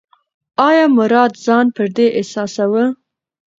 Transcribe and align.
ایا 0.67 0.85
مراد 0.97 1.31
ځان 1.45 1.65
پردی 1.75 2.07
احساساوه؟ 2.17 2.85